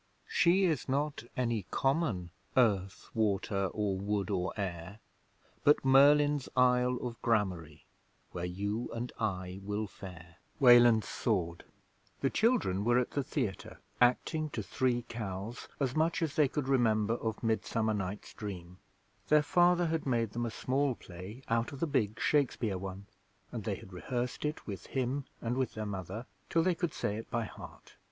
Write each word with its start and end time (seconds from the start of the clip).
She 0.27 0.63
is 0.63 0.89
not 0.89 1.25
any 1.37 1.67
common 1.69 2.31
Earth, 2.57 3.11
Water 3.13 3.65
or 3.67 3.99
Wood 3.99 4.31
or 4.31 4.51
Air, 4.57 4.97
But 5.63 5.85
Merlin's 5.85 6.49
Isle 6.57 6.97
of 7.05 7.21
Gramarye, 7.21 7.83
Where 8.31 8.43
you 8.45 8.89
and 8.93 9.11
I 9.19 9.59
will 9.61 9.85
fare. 9.85 10.37
The 10.59 11.59
children 12.33 12.83
were 12.83 12.97
at 12.97 13.11
the 13.11 13.21
Theatre, 13.23 13.77
acting 14.01 14.49
to 14.49 14.63
Three 14.63 15.03
Cows 15.03 15.67
as 15.79 15.95
much 15.95 16.23
as 16.23 16.35
they 16.35 16.47
could 16.47 16.67
remember 16.67 17.13
of 17.13 17.43
Midsummer 17.43 17.93
Night's 17.93 18.33
Dream. 18.33 18.79
Their 19.27 19.43
father 19.43 19.85
had 19.85 20.07
made 20.07 20.31
them 20.31 20.47
a 20.47 20.49
small 20.49 20.95
play 20.95 21.43
out 21.47 21.71
of 21.71 21.79
the 21.79 21.85
big 21.85 22.19
Shakespeare 22.19 22.79
one, 22.79 23.05
and 23.51 23.65
they 23.65 23.75
had 23.75 23.93
rehearsed 23.93 24.45
it 24.45 24.65
with 24.65 24.87
him 24.87 25.25
and 25.41 25.55
with 25.55 25.75
their 25.75 25.85
mother 25.85 26.25
till 26.49 26.63
they 26.63 26.73
could 26.73 26.95
say 26.95 27.17
it 27.17 27.29
by 27.29 27.43
heart. 27.45 27.97